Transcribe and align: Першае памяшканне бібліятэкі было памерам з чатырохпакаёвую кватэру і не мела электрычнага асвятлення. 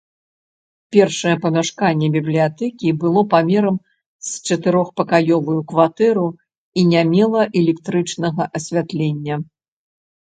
Першае 0.95 1.33
памяшканне 1.43 2.07
бібліятэкі 2.15 2.93
было 3.03 3.21
памерам 3.35 3.77
з 4.29 4.55
чатырохпакаёвую 4.55 5.59
кватэру 5.73 6.27
і 6.81 6.87
не 6.95 7.03
мела 7.13 7.41
электрычнага 7.63 8.43
асвятлення. 8.59 9.35